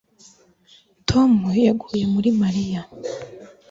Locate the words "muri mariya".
2.13-2.81